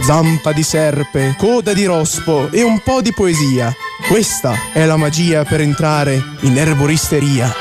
[0.00, 3.72] zampa di serpe, coda di rospo e un po' di poesia.
[4.08, 7.52] Questa è la magia per entrare in erboristeria.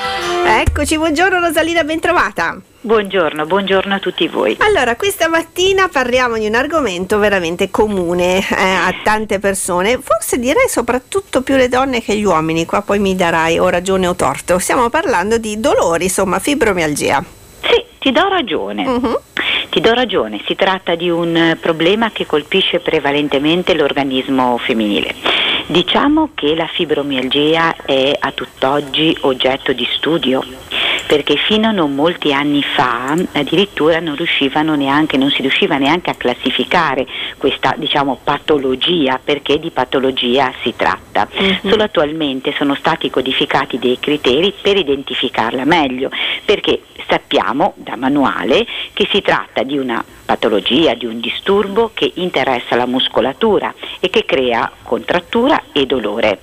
[0.44, 2.60] Eccoci, buongiorno Rosalina, ben trovata.
[2.84, 4.58] Buongiorno, buongiorno a tutti voi.
[4.60, 10.68] Allora, questa mattina parliamo di un argomento veramente comune eh, a tante persone, forse direi
[10.68, 14.58] soprattutto più le donne che gli uomini, qua poi mi darai o ragione o torto.
[14.58, 17.24] Stiamo parlando di dolori, insomma, fibromialgia.
[17.62, 18.88] Sì, ti do ragione.
[18.88, 19.20] Uh-huh.
[19.72, 25.16] Ti do ragione, si tratta di un problema che colpisce prevalentemente l'organismo femminile.
[25.68, 30.44] Diciamo che la fibromialgia è a tutt'oggi oggetto di studio
[31.12, 36.10] perché fino a non molti anni fa addirittura non riuscivano neanche, non si riusciva neanche
[36.10, 41.28] a classificare questa diciamo, patologia, perché di patologia si tratta.
[41.30, 41.70] Uh-huh.
[41.70, 46.10] Solo attualmente sono stati codificati dei criteri per identificarla meglio,
[46.46, 52.78] perché sappiamo da manuale che si tratta di una patologia, di un disturbo che interessa
[52.78, 56.40] la muscolatura e che crea contrattura e dolore.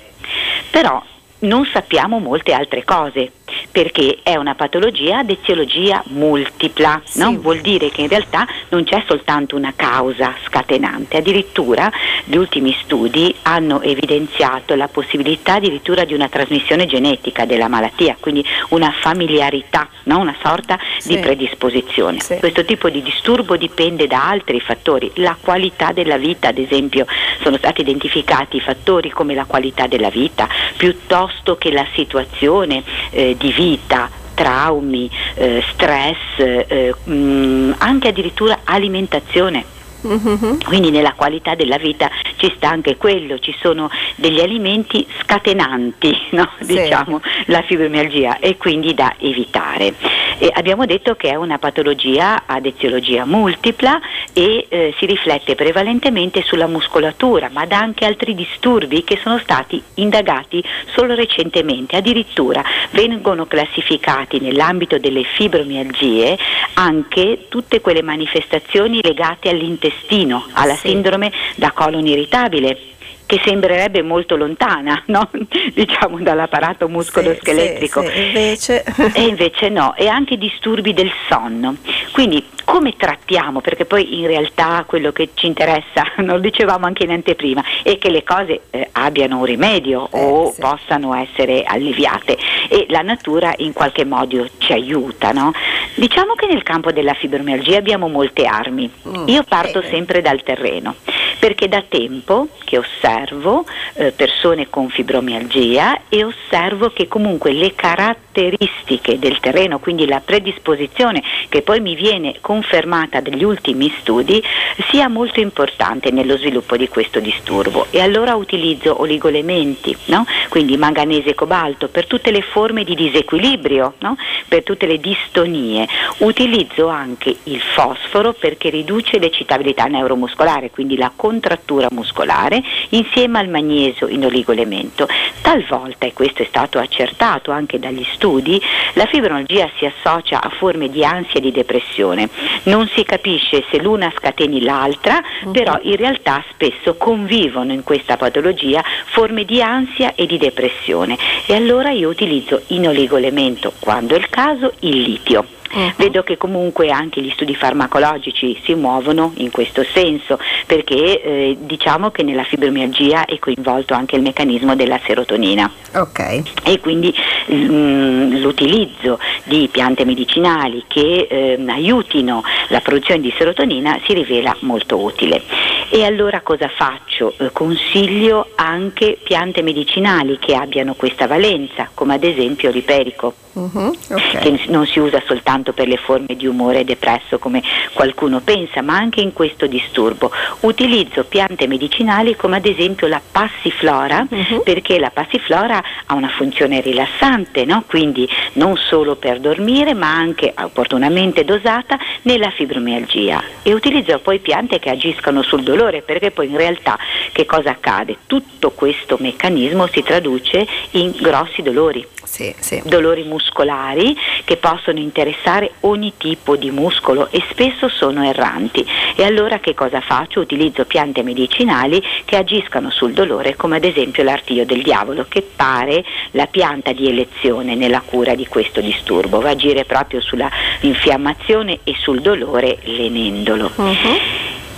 [0.71, 1.03] Però
[1.41, 3.33] non sappiamo molte altre cose
[3.71, 7.21] perché è una patologia ad eziologia multipla, sì.
[7.21, 7.39] no?
[7.39, 11.91] vuol dire che in realtà non c'è soltanto una causa scatenante, addirittura
[12.25, 18.45] gli ultimi studi hanno evidenziato la possibilità addirittura di una trasmissione genetica della malattia, quindi
[18.71, 20.19] una familiarità, no?
[20.19, 21.15] una sorta sì.
[21.15, 22.21] di predisposizione.
[22.21, 22.37] Sì.
[22.39, 27.07] Questo tipo di disturbo dipende da altri fattori, la qualità della vita ad esempio,
[27.43, 33.53] sono stati identificati fattori come la qualità della vita piuttosto che la situazione eh, di
[33.53, 39.77] vita, traumi, eh, stress, eh, mh, mm, anche addirittura alimentazione.
[40.07, 40.61] Mm-hmm.
[40.65, 46.49] Quindi nella qualità della vita ci sta anche quello, ci sono degli alimenti scatenanti no?
[46.61, 46.81] sì.
[46.81, 49.95] diciamo, la fibromialgia e quindi da evitare.
[50.39, 54.01] E abbiamo detto che è una patologia ad eziologia multipla
[54.33, 59.83] e eh, si riflette prevalentemente sulla muscolatura, ma da anche altri disturbi che sono stati
[59.95, 60.63] indagati
[60.95, 61.97] solo recentemente.
[61.97, 66.39] Addirittura vengono classificati nell'ambito delle fibromialgie
[66.75, 70.89] anche tutte quelle manifestazioni legate all'intestino, alla sì.
[70.89, 72.97] sindrome da colon irritabile
[73.29, 75.29] che sembrerebbe molto lontana no?
[75.75, 78.85] diciamo dall'apparato muscolo-scheletrico sì, sì, invece...
[79.13, 81.77] e invece no e anche disturbi del sonno.
[82.13, 83.61] Quindi come trattiamo?
[83.61, 88.11] Perché poi in realtà quello che ci interessa lo dicevamo anche in anteprima è che
[88.11, 90.61] le cose eh, abbiano un rimedio eh, o sì.
[90.61, 92.39] possano essere alleviate.
[92.69, 95.53] E la natura in qualche modo ci aiuta no?
[95.97, 98.91] diciamo che nel campo della fibromialgia abbiamo molte armi.
[99.07, 100.95] Mm, io parto sempre dal terreno
[101.39, 109.19] perché da tempo che osservo eh, persone con fibromialgia e osservo che comunque le caratteristiche
[109.19, 114.43] del terreno, quindi la predisposizione che poi mi viene confermata dagli ultimi studi,
[114.91, 120.25] sia molto importante nello sviluppo di questo disturbo e allora utilizzo oligolementi, no?
[120.49, 124.17] quindi manganese e cobalto per tutte le forme di disequilibrio, no?
[124.47, 125.87] per tutte le distonie.
[126.19, 134.09] Utilizzo anche il fosforo perché riduce l'eccitabilità neuromuscolare, quindi la contrattura muscolare insieme al magnesio
[134.09, 135.07] in oligoelemento.
[135.43, 138.59] Talvolta, e questo è stato accertato anche dagli studi,
[138.95, 142.31] la fibromialgia si associa a forme di ansia e di depressione.
[142.65, 145.51] Non si capisce se l'una scateni l'altra, uh-huh.
[145.51, 151.19] però in realtà spesso convivono in questa patologia forme di ansia e di depressione.
[151.47, 155.58] E allora io utilizzo in oligoelemento, quando è il caso, il litio.
[155.73, 155.93] Uh-huh.
[155.97, 162.11] Vedo che comunque anche gli studi farmacologici si muovono in questo senso, perché eh, diciamo
[162.11, 165.71] che nella fibromialgia è coinvolto anche il meccanismo della serotonina.
[165.95, 166.43] Okay.
[166.65, 167.15] E quindi
[167.47, 174.57] mh, mm, l'utilizzo di piante medicinali che eh, aiutino la produzione di serotonina si rivela
[174.61, 175.43] molto utile.
[175.91, 177.35] E allora cosa faccio?
[177.39, 183.35] Eh, consiglio anche piante medicinali che abbiano questa valenza, come ad esempio l'iperico.
[183.59, 184.41] Uh-huh, okay.
[184.41, 187.61] che non si usa soltanto per le forme di umore depresso come
[187.93, 190.31] qualcuno pensa, ma anche in questo disturbo.
[190.61, 194.63] Utilizzo piante medicinali come ad esempio la passiflora, uh-huh.
[194.63, 197.83] perché la passiflora ha una funzione rilassante, no?
[197.87, 203.43] quindi non solo per dormire, ma anche opportunamente dosata nella fibromialgia.
[203.63, 206.99] E utilizzo poi piante che agiscono sul dolore, perché poi in realtà
[207.33, 208.17] che cosa accade?
[208.27, 212.83] Tutto questo meccanismo si traduce in grossi dolori sì, sì.
[212.85, 218.87] dolori muscolari che possono interessare ogni tipo di muscolo e spesso sono erranti.
[219.17, 220.41] E allora che cosa faccio?
[220.41, 226.05] Utilizzo piante medicinali che agiscano sul dolore, come ad esempio l'artiglio del diavolo, che pare
[226.33, 230.51] la pianta di elezione nella cura di questo disturbo, va a agire proprio sulla
[230.81, 233.71] infiammazione e sul dolore lenendolo.
[233.75, 234.19] Uh-huh.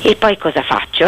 [0.02, 1.06] E poi cosa faccio?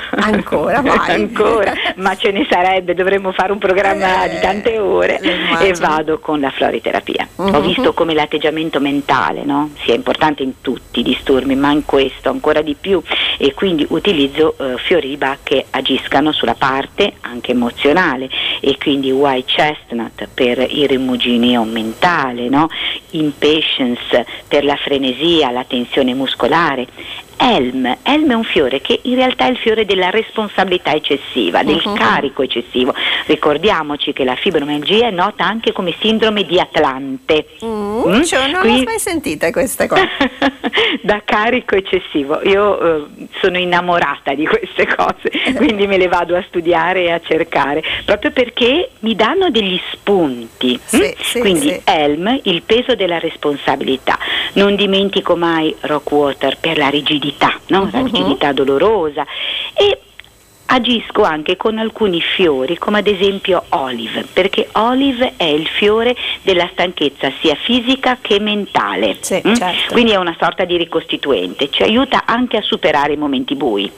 [0.20, 0.78] Ancora.
[0.78, 6.18] Ancora, ma ce ne sarebbe, dovremmo fare un programma eh, di tante ore e vado
[6.18, 7.28] con la floriterapia.
[7.36, 7.54] Uh-huh.
[7.54, 7.66] Ho mhm.
[7.66, 9.70] visto come l'atteggiamento mentale no?
[9.84, 13.02] sia importante in tutti i disturbi, ma in questo ancora di più
[13.38, 18.28] e quindi utilizzo uh, fiori di Bach che agiscano sulla parte anche emozionale
[18.60, 22.68] e quindi white chestnut per il rimuginio mentale, no?
[23.10, 26.86] impatience per la frenesia, la tensione muscolare
[27.36, 27.96] Elm.
[28.02, 31.94] Elm è un fiore che in realtà è il fiore della responsabilità eccessiva, del uh-huh.
[31.94, 32.94] carico eccessivo.
[33.26, 37.46] Ricordiamoci che la fibromialgia è nota anche come sindrome di Atlante.
[37.64, 38.22] Mm, mm?
[38.22, 38.78] Cioè non Quindi...
[38.78, 40.08] l'ho mai sentita questa cosa.
[41.02, 42.40] da carico eccessivo.
[42.44, 47.20] Io eh, sono innamorata di queste cose, quindi me le vado a studiare e a
[47.20, 50.78] cercare, proprio perché mi danno degli spunti.
[50.84, 51.20] Sì, mm?
[51.20, 51.80] sì, Quindi sì.
[51.84, 54.18] Elm, il peso della responsabilità.
[54.54, 57.88] Non dimentico mai Rockwater per la rigidità rigidità, no?
[57.90, 58.52] la uh-huh.
[58.52, 59.24] dolorosa
[59.74, 60.00] e
[60.66, 66.68] agisco anche con alcuni fiori come ad esempio olive perché olive è il fiore della
[66.72, 69.54] stanchezza sia fisica che mentale sì, mm?
[69.54, 69.92] certo.
[69.92, 73.90] quindi è una sorta di ricostituente ci aiuta anche a superare i momenti bui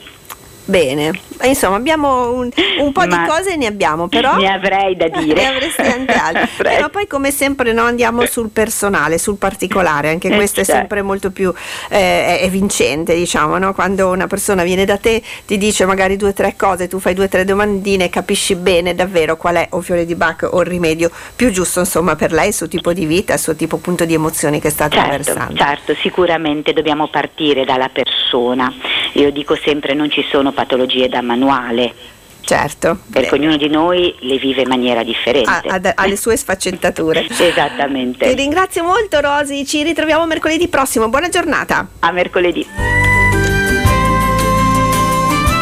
[0.67, 2.49] Bene, insomma abbiamo un,
[2.79, 5.41] un po' Ma di cose ne abbiamo, però ne avrei da dire.
[5.41, 6.47] ne avresti anche altre.
[6.57, 10.81] però poi come sempre no, andiamo sul personale, sul particolare, anche eh, questo è certo.
[10.81, 11.53] sempre molto più
[11.87, 13.73] eh, è vincente, diciamo, no?
[13.73, 17.13] quando una persona viene da te, ti dice magari due o tre cose, tu fai
[17.13, 20.67] due o tre domandine, capisci bene davvero qual è o fiore di Bach o il
[20.67, 24.03] rimedio più giusto insomma per lei, il suo tipo di vita, il suo tipo appunto
[24.03, 25.55] di emozioni che sta certo, attraversando.
[25.55, 28.69] Certo, sicuramente dobbiamo partire dalla persona.
[29.17, 31.93] Io dico sempre non ci sono patologie da manuale.
[32.41, 32.99] Certo.
[33.11, 33.35] Perché Beh.
[33.35, 35.49] ognuno di noi le vive in maniera differente.
[35.49, 37.25] Ha, ha, ha le sue sfaccettature.
[37.27, 38.29] Esattamente.
[38.29, 41.09] Ti ringrazio molto Rosi, ci ritroviamo mercoledì prossimo.
[41.09, 41.87] Buona giornata.
[41.99, 42.65] A mercoledì.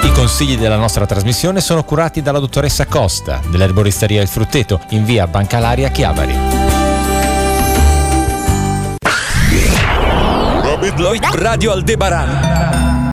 [0.04, 5.28] I consigli della nostra trasmissione sono curati dalla dottoressa Costa dell'erboristeria Il Frutteto in via
[5.28, 6.64] Bancalaria Chiavari.
[11.32, 12.95] Radio Aldebaran